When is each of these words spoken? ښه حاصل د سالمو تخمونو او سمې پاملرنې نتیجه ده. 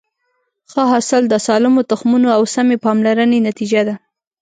ښه 0.71 0.81
حاصل 0.91 1.23
د 1.29 1.35
سالمو 1.45 1.81
تخمونو 1.91 2.27
او 2.37 2.43
سمې 2.55 2.77
پاملرنې 2.85 3.39
نتیجه 3.49 3.81
ده. 3.87 3.95